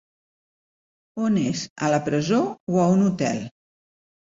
On 1.27 1.37
és, 1.43 1.67
a 1.85 1.93
la 1.97 2.03
presó 2.11 2.43
o 2.77 2.85
a 2.89 2.91
un 2.99 3.09
hotel? 3.09 3.49